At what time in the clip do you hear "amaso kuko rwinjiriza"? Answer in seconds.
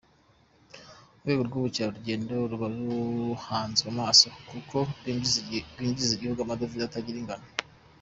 3.93-6.11